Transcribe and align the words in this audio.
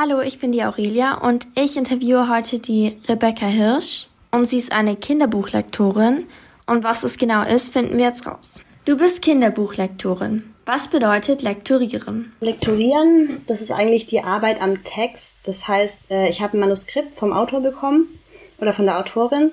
Hallo, 0.00 0.20
ich 0.20 0.38
bin 0.38 0.52
die 0.52 0.62
Aurelia 0.62 1.14
und 1.14 1.48
ich 1.56 1.76
interviewe 1.76 2.28
heute 2.28 2.60
die 2.60 2.98
Rebecca 3.08 3.46
Hirsch 3.46 4.06
und 4.30 4.48
sie 4.48 4.58
ist 4.58 4.70
eine 4.70 4.94
Kinderbuchlektorin 4.94 6.24
und 6.66 6.84
was 6.84 7.02
es 7.02 7.18
genau 7.18 7.42
ist, 7.42 7.72
finden 7.72 7.98
wir 7.98 8.04
jetzt 8.04 8.24
raus. 8.24 8.60
Du 8.84 8.96
bist 8.96 9.22
Kinderbuchlektorin. 9.22 10.54
Was 10.66 10.86
bedeutet 10.86 11.42
lektorieren? 11.42 12.32
Lektorieren, 12.38 13.42
das 13.48 13.60
ist 13.60 13.72
eigentlich 13.72 14.06
die 14.06 14.20
Arbeit 14.20 14.62
am 14.62 14.84
Text. 14.84 15.38
Das 15.42 15.66
heißt, 15.66 16.12
äh, 16.12 16.28
ich 16.28 16.42
habe 16.42 16.56
ein 16.56 16.60
Manuskript 16.60 17.18
vom 17.18 17.32
Autor 17.32 17.60
bekommen 17.60 18.20
oder 18.60 18.72
von 18.72 18.84
der 18.84 19.00
Autorin 19.00 19.50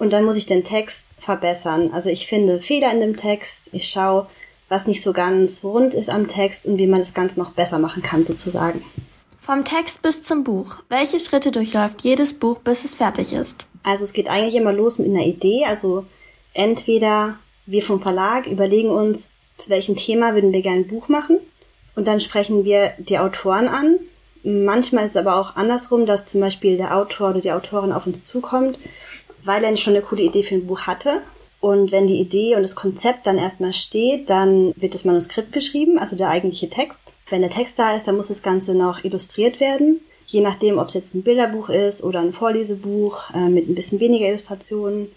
und 0.00 0.12
dann 0.12 0.24
muss 0.24 0.36
ich 0.36 0.46
den 0.46 0.64
Text 0.64 1.06
verbessern. 1.20 1.92
Also 1.92 2.08
ich 2.08 2.26
finde 2.26 2.60
Fehler 2.60 2.92
in 2.92 2.98
dem 2.98 3.16
Text, 3.16 3.68
ich 3.70 3.88
schaue, 3.88 4.26
was 4.68 4.88
nicht 4.88 5.04
so 5.04 5.12
ganz 5.12 5.62
rund 5.62 5.94
ist 5.94 6.10
am 6.10 6.26
Text 6.26 6.66
und 6.66 6.78
wie 6.78 6.88
man 6.88 6.98
das 6.98 7.14
Ganze 7.14 7.38
noch 7.38 7.52
besser 7.52 7.78
machen 7.78 8.02
kann 8.02 8.24
sozusagen. 8.24 8.82
Vom 9.44 9.62
Text 9.62 10.00
bis 10.00 10.22
zum 10.22 10.42
Buch. 10.42 10.76
Welche 10.88 11.18
Schritte 11.18 11.50
durchläuft 11.50 12.00
jedes 12.00 12.32
Buch, 12.32 12.60
bis 12.60 12.82
es 12.82 12.94
fertig 12.94 13.34
ist? 13.34 13.66
Also 13.82 14.04
es 14.04 14.14
geht 14.14 14.26
eigentlich 14.26 14.54
immer 14.54 14.72
los 14.72 14.98
mit 14.98 15.06
einer 15.06 15.26
Idee. 15.26 15.66
Also 15.66 16.06
entweder 16.54 17.36
wir 17.66 17.82
vom 17.82 18.00
Verlag 18.00 18.46
überlegen 18.46 18.88
uns, 18.88 19.28
zu 19.58 19.68
welchem 19.68 19.96
Thema 19.96 20.32
würden 20.32 20.54
wir 20.54 20.62
gerne 20.62 20.80
ein 20.80 20.88
Buch 20.88 21.08
machen. 21.08 21.36
Und 21.94 22.08
dann 22.08 22.22
sprechen 22.22 22.64
wir 22.64 22.94
die 22.96 23.18
Autoren 23.18 23.68
an. 23.68 23.98
Manchmal 24.44 25.04
ist 25.04 25.10
es 25.10 25.18
aber 25.18 25.36
auch 25.36 25.56
andersrum, 25.56 26.06
dass 26.06 26.24
zum 26.24 26.40
Beispiel 26.40 26.78
der 26.78 26.96
Autor 26.96 27.28
oder 27.28 27.42
die 27.42 27.52
Autorin 27.52 27.92
auf 27.92 28.06
uns 28.06 28.24
zukommt, 28.24 28.78
weil 29.44 29.62
er 29.62 29.76
schon 29.76 29.92
eine 29.92 30.02
coole 30.02 30.22
Idee 30.22 30.42
für 30.42 30.54
ein 30.54 30.66
Buch 30.66 30.86
hatte. 30.86 31.20
Und 31.64 31.92
wenn 31.92 32.06
die 32.06 32.20
Idee 32.20 32.56
und 32.56 32.60
das 32.60 32.74
Konzept 32.74 33.26
dann 33.26 33.38
erstmal 33.38 33.72
steht, 33.72 34.28
dann 34.28 34.74
wird 34.76 34.92
das 34.92 35.06
Manuskript 35.06 35.50
geschrieben, 35.50 35.98
also 35.98 36.14
der 36.14 36.28
eigentliche 36.28 36.68
Text. 36.68 37.14
Wenn 37.30 37.40
der 37.40 37.48
Text 37.48 37.78
da 37.78 37.96
ist, 37.96 38.06
dann 38.06 38.18
muss 38.18 38.28
das 38.28 38.42
Ganze 38.42 38.74
noch 38.74 39.02
illustriert 39.02 39.60
werden. 39.60 40.02
Je 40.26 40.42
nachdem, 40.42 40.76
ob 40.76 40.88
es 40.88 40.94
jetzt 40.94 41.14
ein 41.14 41.22
Bilderbuch 41.22 41.70
ist 41.70 42.04
oder 42.04 42.20
ein 42.20 42.34
Vorlesebuch 42.34 43.30
äh, 43.32 43.48
mit 43.48 43.66
ein 43.66 43.74
bisschen 43.74 43.98
weniger 43.98 44.28
Illustrationen. 44.28 45.10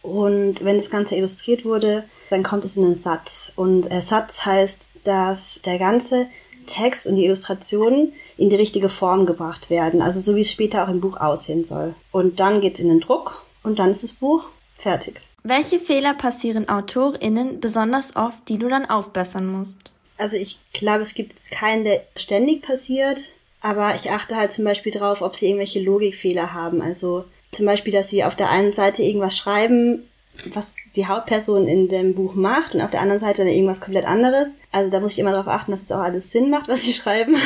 Und 0.00 0.64
wenn 0.64 0.76
das 0.76 0.90
Ganze 0.90 1.16
illustriert 1.16 1.64
wurde, 1.64 2.04
dann 2.30 2.44
kommt 2.44 2.64
es 2.64 2.76
in 2.76 2.84
einen 2.84 2.94
Satz. 2.94 3.52
Und 3.56 3.90
äh, 3.90 4.00
Satz 4.00 4.46
heißt, 4.46 4.90
dass 5.02 5.60
der 5.62 5.78
ganze 5.78 6.28
Text 6.68 7.08
und 7.08 7.16
die 7.16 7.24
Illustrationen 7.24 8.12
in 8.36 8.48
die 8.48 8.54
richtige 8.54 8.90
Form 8.90 9.26
gebracht 9.26 9.70
werden. 9.70 10.02
Also 10.02 10.20
so 10.20 10.36
wie 10.36 10.42
es 10.42 10.52
später 10.52 10.84
auch 10.84 10.88
im 10.88 11.00
Buch 11.00 11.16
aussehen 11.16 11.64
soll. 11.64 11.96
Und 12.12 12.38
dann 12.38 12.60
geht 12.60 12.74
es 12.74 12.80
in 12.80 12.90
den 12.90 13.00
Druck 13.00 13.44
und 13.64 13.80
dann 13.80 13.90
ist 13.90 14.04
das 14.04 14.12
Buch 14.12 14.44
fertig. 14.78 15.20
Welche 15.42 15.78
Fehler 15.78 16.14
passieren 16.14 16.68
AutorInnen 16.68 17.60
besonders 17.60 18.16
oft, 18.16 18.48
die 18.48 18.58
du 18.58 18.68
dann 18.68 18.88
aufbessern 18.88 19.46
musst? 19.46 19.92
Also 20.18 20.36
ich 20.36 20.58
glaube, 20.74 21.00
es 21.00 21.14
gibt 21.14 21.34
keinen, 21.50 21.84
der 21.84 22.02
ständig 22.14 22.62
passiert, 22.62 23.20
aber 23.62 23.94
ich 23.94 24.10
achte 24.10 24.36
halt 24.36 24.52
zum 24.52 24.64
Beispiel 24.64 24.92
drauf, 24.92 25.22
ob 25.22 25.36
sie 25.36 25.46
irgendwelche 25.46 25.80
Logikfehler 25.80 26.52
haben. 26.52 26.82
Also 26.82 27.24
zum 27.52 27.66
Beispiel, 27.66 27.92
dass 27.92 28.10
sie 28.10 28.22
auf 28.22 28.36
der 28.36 28.50
einen 28.50 28.74
Seite 28.74 29.02
irgendwas 29.02 29.36
schreiben, 29.36 30.06
was 30.54 30.74
die 30.96 31.06
Hauptperson 31.06 31.68
in 31.68 31.88
dem 31.88 32.14
Buch 32.14 32.34
macht 32.34 32.74
und 32.74 32.80
auf 32.80 32.90
der 32.90 33.00
anderen 33.00 33.20
Seite 33.20 33.44
dann 33.44 33.52
irgendwas 33.52 33.80
komplett 33.80 34.06
anderes. 34.06 34.48
Also 34.72 34.90
da 34.90 35.00
muss 35.00 35.12
ich 35.12 35.18
immer 35.18 35.32
darauf 35.32 35.48
achten, 35.48 35.70
dass 35.70 35.82
es 35.82 35.92
auch 35.92 36.00
alles 36.00 36.30
Sinn 36.30 36.50
macht, 36.50 36.68
was 36.68 36.82
sie 36.82 36.92
schreiben. 36.92 37.36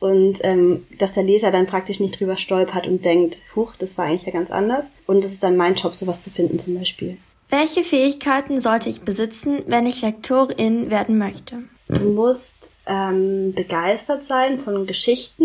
Und 0.00 0.38
ähm, 0.42 0.86
dass 0.98 1.12
der 1.12 1.22
Leser 1.22 1.52
dann 1.52 1.66
praktisch 1.66 2.00
nicht 2.00 2.18
drüber 2.18 2.36
stolpert 2.36 2.88
und 2.88 3.04
denkt, 3.04 3.38
huch, 3.54 3.76
das 3.76 3.96
war 3.98 4.06
eigentlich 4.06 4.24
ja 4.26 4.32
ganz 4.32 4.50
anders. 4.50 4.86
Und 5.06 5.24
das 5.24 5.32
ist 5.32 5.42
dann 5.42 5.56
mein 5.56 5.76
Job, 5.76 5.94
sowas 5.94 6.20
zu 6.20 6.30
finden 6.30 6.58
zum 6.58 6.74
Beispiel. 6.76 7.18
Welche 7.50 7.84
Fähigkeiten 7.84 8.60
sollte 8.60 8.88
ich 8.88 9.02
besitzen, 9.02 9.62
wenn 9.66 9.86
ich 9.86 10.02
Lektorin 10.02 10.90
werden 10.90 11.18
möchte? 11.18 11.58
Du 11.86 12.00
musst 12.00 12.72
ähm, 12.86 13.52
begeistert 13.54 14.24
sein 14.24 14.58
von 14.58 14.86
Geschichten 14.86 15.44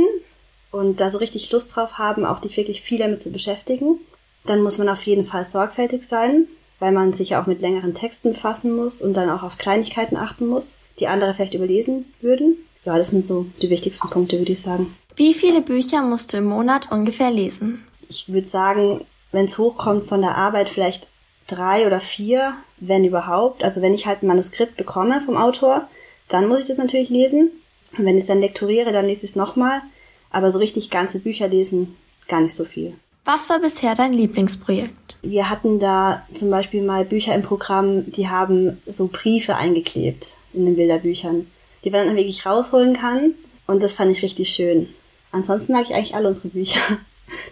und 0.72 1.00
da 1.02 1.10
so 1.10 1.18
richtig 1.18 1.52
Lust 1.52 1.76
drauf 1.76 1.98
haben, 1.98 2.26
auch 2.26 2.40
dich 2.40 2.56
wirklich 2.58 2.82
viel 2.82 3.00
damit 3.00 3.22
zu 3.22 3.32
beschäftigen. 3.32 4.00
Dann 4.46 4.62
muss 4.62 4.78
man 4.78 4.90
auf 4.90 5.04
jeden 5.04 5.26
Fall 5.26 5.44
sorgfältig 5.44 6.06
sein, 6.06 6.48
weil 6.80 6.92
man 6.92 7.14
sich 7.14 7.36
auch 7.36 7.48
mit 7.48 7.62
längeren 7.62 7.94
Texten 7.94 8.34
befassen 8.34 8.76
muss 8.76 9.02
und 9.02 9.14
dann 9.16 9.30
auch 9.30 9.44
auf 9.44 9.58
Kleinigkeiten 9.58 10.18
achten 10.18 10.48
muss, 10.48 10.78
die 11.00 11.08
andere 11.08 11.34
vielleicht 11.34 11.54
überlesen 11.54 12.06
würden. 12.22 12.58
Ja, 12.86 12.98
das 12.98 13.10
sind 13.10 13.26
so 13.26 13.48
die 13.62 13.70
wichtigsten 13.70 14.10
Punkte, 14.10 14.38
würde 14.38 14.54
ich 14.54 14.62
sagen. 14.62 14.96
Wie 15.16 15.34
viele 15.34 15.62
Bücher 15.62 16.02
musst 16.04 16.34
du 16.34 16.38
im 16.38 16.46
Monat 16.46 16.92
ungefähr 16.92 17.32
lesen? 17.32 17.84
Ich 18.08 18.32
würde 18.32 18.48
sagen, 18.48 19.02
wenn 19.32 19.46
es 19.46 19.58
hochkommt 19.58 20.08
von 20.08 20.22
der 20.22 20.36
Arbeit, 20.36 20.70
vielleicht 20.70 21.08
drei 21.48 21.88
oder 21.88 22.00
vier, 22.00 22.54
wenn 22.80 23.04
überhaupt. 23.04 23.64
Also 23.64 23.82
wenn 23.82 23.94
ich 23.94 24.06
halt 24.06 24.22
ein 24.22 24.28
Manuskript 24.28 24.78
bekomme 24.78 25.22
vom 25.26 25.36
Autor, 25.36 25.88
dann 26.30 26.48
muss 26.48 26.60
ich 26.60 26.66
das 26.68 26.78
natürlich 26.78 27.10
lesen. 27.10 27.52
Und 27.98 28.06
wenn 28.06 28.18
ich 28.18 28.24
es 28.24 28.28
dann 28.28 28.42
lektoriere, 28.42 28.92
dann 28.92 29.08
lese 29.08 29.24
ich 29.24 29.32
es 29.32 29.36
nochmal. 29.36 29.82
Aber 30.30 30.52
so 30.52 30.60
richtig 30.60 30.90
ganze 30.90 31.20
Bücher 31.20 31.48
lesen, 31.48 31.96
gar 32.28 32.42
nicht 32.42 32.54
so 32.54 32.66
viel. 32.66 32.94
Was 33.26 33.50
war 33.50 33.60
bisher 33.60 33.96
dein 33.96 34.14
Lieblingsprojekt? 34.14 35.07
Wir 35.22 35.50
hatten 35.50 35.80
da 35.80 36.24
zum 36.34 36.50
Beispiel 36.50 36.84
mal 36.84 37.06
Bücher 37.06 37.36
im 37.36 37.44
Programm, 37.44 38.12
die 38.12 38.30
haben 38.30 38.82
so 38.86 39.10
Briefe 39.12 39.56
eingeklebt 39.56 40.28
in 40.54 40.66
den 40.66 40.76
Bilderbüchern, 40.76 41.48
die 41.84 41.90
man 41.90 42.08
dann 42.08 42.16
wirklich 42.16 42.46
rausholen 42.46 42.96
kann. 42.96 43.34
Und 43.66 43.84
das 43.84 43.94
fand 43.94 44.12
ich 44.12 44.24
richtig 44.24 44.50
schön. 44.50 44.88
Ansonsten 45.32 45.74
mag 45.74 45.86
ich 45.86 45.94
eigentlich 45.94 46.16
alle 46.16 46.30
unsere 46.30 46.50
Bücher. 46.50 46.80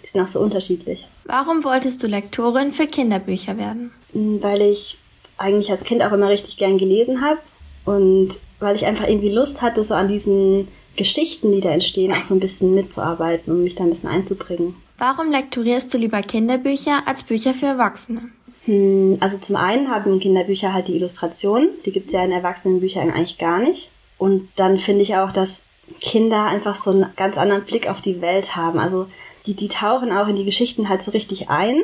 Die 0.03 0.07
sind 0.07 0.21
auch 0.21 0.29
so 0.29 0.39
unterschiedlich. 0.39 1.05
Warum 1.25 1.65
wolltest 1.65 2.01
du 2.01 2.07
Lektorin 2.07 2.71
für 2.71 2.87
Kinderbücher 2.87 3.57
werden? 3.57 3.91
Weil 4.13 4.61
ich 4.61 4.99
eigentlich 5.37 5.69
als 5.69 5.83
Kind 5.83 6.01
auch 6.01 6.13
immer 6.13 6.29
richtig 6.29 6.55
gern 6.55 6.77
gelesen 6.77 7.21
habe 7.21 7.39
und 7.83 8.35
weil 8.59 8.75
ich 8.75 8.85
einfach 8.85 9.07
irgendwie 9.07 9.31
Lust 9.31 9.61
hatte, 9.61 9.83
so 9.83 9.93
an 9.93 10.07
diesen 10.07 10.69
Geschichten, 10.95 11.51
die 11.51 11.59
da 11.59 11.71
entstehen, 11.71 12.13
auch 12.13 12.23
so 12.23 12.33
ein 12.33 12.39
bisschen 12.39 12.73
mitzuarbeiten 12.73 13.53
und 13.53 13.63
mich 13.63 13.75
da 13.75 13.83
ein 13.83 13.89
bisschen 13.89 14.09
einzubringen. 14.09 14.75
Warum 14.97 15.31
lektorierst 15.31 15.93
du 15.93 15.97
lieber 15.97 16.21
Kinderbücher 16.21 17.03
als 17.05 17.23
Bücher 17.23 17.53
für 17.53 17.65
Erwachsene? 17.65 18.29
Hm, 18.63 19.17
also 19.19 19.37
zum 19.37 19.57
einen 19.57 19.89
haben 19.89 20.19
Kinderbücher 20.19 20.73
halt 20.73 20.87
die 20.87 20.95
Illustration, 20.95 21.67
die 21.85 21.91
gibt's 21.91 22.13
ja 22.13 22.23
in 22.23 22.31
Erwachsenenbüchern 22.31 23.11
eigentlich 23.11 23.37
gar 23.37 23.59
nicht. 23.59 23.91
Und 24.17 24.49
dann 24.55 24.77
finde 24.79 25.01
ich 25.01 25.15
auch, 25.17 25.31
dass 25.31 25.65
Kinder 25.99 26.45
einfach 26.45 26.75
so 26.75 26.91
einen 26.91 27.07
ganz 27.15 27.37
anderen 27.37 27.65
Blick 27.65 27.87
auf 27.87 28.01
die 28.01 28.21
Welt 28.21 28.55
haben. 28.55 28.79
Also 28.79 29.07
die, 29.45 29.53
die 29.53 29.67
tauchen 29.67 30.11
auch 30.11 30.27
in 30.27 30.35
die 30.35 30.45
Geschichten 30.45 30.89
halt 30.89 31.03
so 31.03 31.11
richtig 31.11 31.49
ein. 31.49 31.75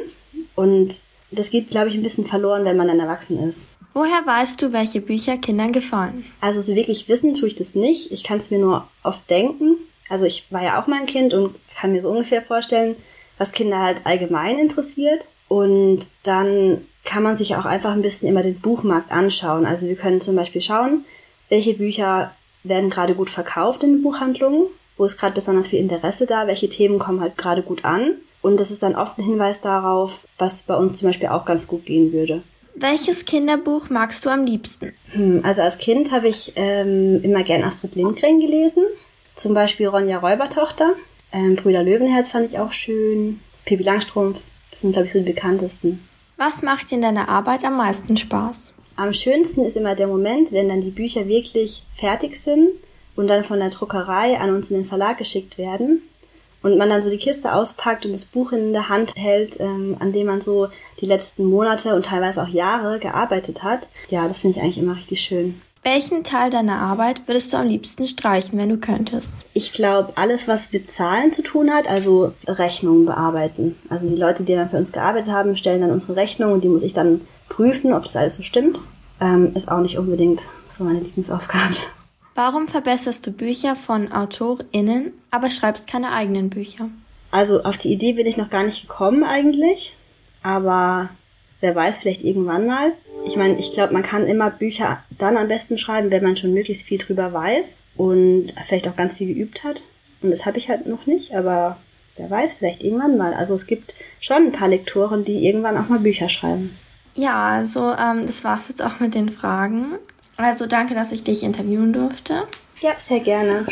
Und 0.56 0.96
das 1.32 1.50
geht, 1.50 1.70
glaube 1.70 1.90
ich, 1.90 1.96
ein 1.96 2.04
bisschen 2.04 2.26
verloren, 2.26 2.66
wenn 2.66 2.78
man 2.78 2.88
dann 2.88 3.00
erwachsen 3.00 3.40
ist. 3.48 3.72
Woher 3.94 4.26
weißt 4.26 4.62
du, 4.62 4.72
welche 4.72 5.02
Bücher 5.02 5.38
Kindern 5.38 5.74
gefallen? 5.74 6.26
Also 6.40 6.62
so 6.62 6.76
wirklich 6.76 7.10
wissen 7.10 7.34
tue 7.34 7.50
ich 7.50 7.56
das 7.56 7.76
nicht. 7.76 8.12
Ich 8.12 8.24
kann 8.24 8.38
es 8.38 8.50
mir 8.50 8.60
nur 8.60 8.88
oft 9.04 9.30
denken. 9.30 9.76
Also 10.12 10.26
ich 10.26 10.46
war 10.50 10.62
ja 10.62 10.82
auch 10.82 10.88
mal 10.88 11.00
ein 11.00 11.06
Kind 11.06 11.34
und 11.34 11.56
kann 11.74 11.94
mir 11.94 12.02
so 12.02 12.10
ungefähr 12.10 12.42
vorstellen, 12.42 12.98
was 13.38 13.54
Kinder 13.54 13.80
halt 13.80 14.02
allgemein 14.04 14.60
interessiert. 14.60 15.30
Und 15.48 16.02
dann 16.24 16.86
kann 17.06 17.24
man 17.24 17.38
sich 17.38 17.56
auch 17.56 17.66
einfach 17.66 17.92
ein 17.92 18.02
bisschen 18.02 18.28
immer 18.28 18.44
den 18.44 18.60
Buchmarkt 18.60 19.10
anschauen. 19.10 19.66
Also 19.66 19.88
wir 19.88 19.96
können 19.96 20.20
zum 20.20 20.36
Beispiel 20.36 20.62
schauen, 20.62 21.06
welche 21.48 21.76
Bücher 21.76 22.32
werden 22.64 22.90
gerade 22.90 23.16
gut 23.16 23.30
verkauft 23.30 23.84
in 23.84 23.94
den 23.94 24.04
Buchhandlungen, 24.04 24.68
wo 24.98 25.06
ist 25.06 25.18
gerade 25.18 25.34
besonders 25.34 25.70
viel 25.70 25.80
Interesse 25.80 26.26
da, 26.26 26.46
welche 26.46 26.70
Themen 26.70 27.00
kommen 27.00 27.22
halt 27.22 27.38
gerade 27.38 27.64
gut 27.64 27.86
an. 27.86 28.16
Und 28.42 28.58
das 28.60 28.70
ist 28.70 28.84
dann 28.84 28.96
oft 28.96 29.18
ein 29.18 29.24
Hinweis 29.24 29.62
darauf, 29.62 30.28
was 30.38 30.64
bei 30.64 30.76
uns 30.76 31.00
zum 31.00 31.08
Beispiel 31.08 31.30
auch 31.30 31.46
ganz 31.46 31.68
gut 31.68 31.86
gehen 31.86 32.12
würde. 32.12 32.44
Welches 32.76 33.24
Kinderbuch 33.24 33.90
magst 33.90 34.26
du 34.26 34.30
am 34.30 34.46
liebsten? 34.46 34.94
Hm, 35.12 35.42
also 35.46 35.62
als 35.62 35.78
Kind 35.78 36.12
habe 36.12 36.28
ich 36.28 36.52
ähm, 36.58 37.22
immer 37.24 37.44
gern 37.44 37.64
Astrid 37.64 37.96
Lindgren 37.96 38.42
gelesen. 38.42 38.84
Zum 39.42 39.56
Beispiel 39.56 39.88
Ronja 39.88 40.20
Räubertochter. 40.20 40.94
Ähm, 41.32 41.56
Brüder 41.56 41.82
Löwenherz 41.82 42.30
fand 42.30 42.46
ich 42.46 42.60
auch 42.60 42.74
schön. 42.74 43.40
Pippi 43.66 43.82
Langstrumpf. 43.82 44.40
Das 44.70 44.82
sind, 44.82 44.92
glaube 44.92 45.08
ich, 45.08 45.14
so 45.14 45.18
die 45.18 45.26
bekanntesten. 45.26 46.08
Was 46.38 46.62
macht 46.62 46.92
dir 46.92 46.98
in 46.98 47.02
deiner 47.02 47.28
Arbeit 47.28 47.66
am 47.66 47.76
meisten 47.76 48.18
Spaß? 48.18 48.76
Am 48.98 49.16
schönsten 49.16 49.66
ist 49.66 49.78
immer 49.78 49.96
der 49.96 50.06
Moment, 50.06 50.52
wenn 50.52 50.70
dann 50.70 50.82
die 50.82 50.92
Bücher 50.92 51.28
wirklich 51.28 51.82
fertig 51.96 52.40
sind 52.40 52.70
und 53.16 53.26
dann 53.26 53.44
von 53.44 53.58
der 53.58 53.72
Druckerei 53.72 54.38
an 54.38 54.54
uns 54.54 54.70
in 54.70 54.78
den 54.78 54.86
Verlag 54.86 55.18
geschickt 55.18 55.58
werden 55.58 56.04
und 56.62 56.78
man 56.78 56.92
dann 56.92 57.02
so 57.02 57.10
die 57.10 57.18
Kiste 57.18 57.52
auspackt 57.52 58.06
und 58.06 58.14
das 58.14 58.26
Buch 58.26 58.52
in 58.52 58.74
der 58.74 58.90
Hand 58.90 59.16
hält, 59.16 59.60
ähm, 59.60 59.98
an 60.00 60.14
dem 60.14 60.28
man 60.28 60.42
so 60.42 60.68
die 61.00 61.08
letzten 61.08 61.46
Monate 61.46 61.96
und 61.96 62.06
teilweise 62.06 62.44
auch 62.44 62.48
Jahre 62.48 63.00
gearbeitet 63.00 63.64
hat. 63.64 63.88
Ja, 64.10 64.28
das 64.28 64.42
finde 64.42 64.60
ich 64.60 64.64
eigentlich 64.64 64.78
immer 64.78 64.98
richtig 64.98 65.22
schön. 65.22 65.62
Welchen 65.84 66.24
Teil 66.24 66.52
deiner 66.52 66.78
Arbeit 66.78 67.28
würdest 67.28 67.52
du 67.52 67.58
am 67.58 67.68
liebsten 67.68 68.06
streichen, 68.06 68.60
wenn 68.60 68.70
du 68.70 68.78
könntest? 68.78 69.34
Ich 69.54 69.74
glaube, 69.74 70.14
alles, 70.16 70.48
was 70.48 70.72
mit 70.72 70.92
Zahlen 70.92 71.34
zu 71.34 71.42
tun 71.42 71.72
hat, 71.72 71.88
also 71.88 72.34
Rechnungen 72.46 73.08
bearbeiten. 73.08 73.76
Also 73.90 74.08
die 74.08 74.16
Leute, 74.16 74.44
die 74.44 74.54
dann 74.54 74.70
für 74.70 74.78
uns 74.78 74.92
gearbeitet 74.92 75.32
haben, 75.32 75.58
stellen 75.58 75.82
dann 75.82 75.90
unsere 75.90 76.16
Rechnung 76.16 76.54
und 76.54 76.64
die 76.64 76.70
muss 76.70 76.84
ich 76.84 76.94
dann 76.94 77.22
prüfen, 77.50 77.94
ob 77.94 78.04
das 78.04 78.16
alles 78.16 78.36
so 78.36 78.44
stimmt. 78.44 78.80
Ähm, 79.20 79.56
ist 79.56 79.72
auch 79.72 79.82
nicht 79.82 79.98
unbedingt 79.98 80.42
so 80.70 80.84
meine 80.84 81.00
Lieblingsaufgabe. 81.00 81.76
Warum 82.36 82.68
verbesserst 82.68 83.26
du 83.26 83.32
Bücher 83.32 83.76
von 83.76 84.12
AutorInnen, 84.12 85.14
aber 85.32 85.50
schreibst 85.50 85.88
keine 85.88 86.12
eigenen 86.12 86.52
Bücher? 86.52 86.90
Also 87.32 87.64
auf 87.64 87.78
die 87.78 87.92
Idee 87.92 88.14
bin 88.14 88.28
ich 88.28 88.38
noch 88.38 88.52
gar 88.52 88.64
nicht 88.64 88.84
gekommen 88.88 89.24
eigentlich, 89.24 89.96
aber 90.44 91.10
wer 91.60 91.76
weiß, 91.76 91.98
vielleicht 91.98 92.24
irgendwann 92.24 92.68
mal. 92.68 92.94
Ich 93.26 93.36
meine, 93.36 93.58
ich 93.58 93.72
glaube, 93.74 93.94
man 93.94 94.04
kann 94.04 94.28
immer 94.28 94.50
Bücher 94.50 95.04
dann 95.18 95.38
am 95.38 95.48
besten 95.48 95.78
schreiben, 95.78 96.12
wenn 96.12 96.24
man 96.24 96.38
schon 96.38 96.54
möglichst 96.54 96.84
viel 96.84 96.98
drüber 96.98 97.32
weiß 97.32 97.84
und 97.96 98.54
vielleicht 98.66 98.88
auch 98.88 98.96
ganz 98.96 99.16
viel 99.16 99.34
geübt 99.34 99.64
hat. 99.64 99.82
Und 100.22 100.32
das 100.32 100.46
habe 100.46 100.58
ich 100.58 100.70
halt 100.70 100.86
noch 100.88 101.06
nicht, 101.06 101.34
aber 101.34 101.78
wer 102.16 102.30
weiß, 102.30 102.56
vielleicht 102.56 102.84
irgendwann 102.84 103.18
mal. 103.18 103.34
Also 103.34 103.56
es 103.56 103.68
gibt 103.68 103.96
schon 104.20 104.48
ein 104.48 104.52
paar 104.52 104.68
Lektoren, 104.68 105.26
die 105.26 105.46
irgendwann 105.46 105.78
auch 105.78 105.88
mal 105.88 106.00
Bücher 106.00 106.30
schreiben. 106.30 106.78
Ja, 107.14 107.50
also 107.50 107.94
ähm, 107.94 108.26
das 108.26 108.44
war's 108.44 108.70
jetzt 108.70 108.84
auch 108.84 109.00
mit 109.00 109.16
den 109.16 109.30
Fragen. 109.30 109.98
Also 110.38 110.66
danke, 110.66 110.96
dass 110.96 111.12
ich 111.12 111.24
dich 111.24 111.44
interviewen 111.44 111.94
durfte. 111.94 112.44
Ja, 112.80 112.94
sehr 112.98 113.20
gerne. 113.20 113.66